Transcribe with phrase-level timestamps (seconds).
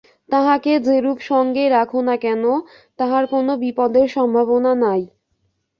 [0.29, 2.43] তাহাকে যেরূপ সঙ্গেই রাখো না কেন,
[2.99, 5.01] তাহার কোন বিপদের সম্ভাবনা নাই।